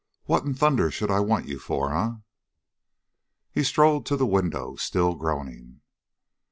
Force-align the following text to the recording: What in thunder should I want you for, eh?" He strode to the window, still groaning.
What 0.23 0.43
in 0.45 0.55
thunder 0.55 0.89
should 0.89 1.11
I 1.11 1.19
want 1.19 1.47
you 1.47 1.59
for, 1.59 1.93
eh?" 1.95 2.13
He 3.51 3.61
strode 3.63 4.03
to 4.07 4.17
the 4.17 4.25
window, 4.25 4.75
still 4.75 5.13
groaning. 5.13 5.81